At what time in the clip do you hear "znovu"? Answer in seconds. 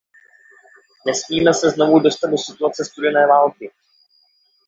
1.69-1.99